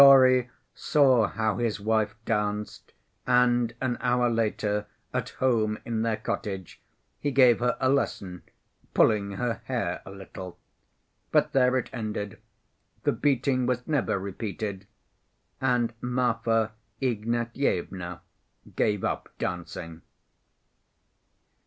[0.01, 2.91] Grigory saw how his wife danced,
[3.27, 6.81] and, an hour later, at home in their cottage
[7.19, 8.41] he gave her a lesson,
[8.95, 10.57] pulling her hair a little.
[11.31, 12.39] But there it ended:
[13.03, 14.87] the beating was never repeated,
[15.61, 18.21] and Marfa Ignatyevna
[18.75, 20.01] gave up dancing.